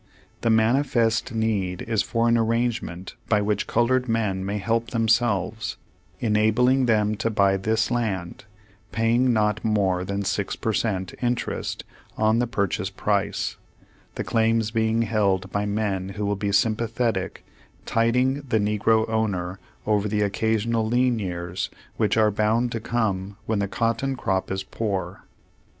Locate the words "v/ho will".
16.07-16.35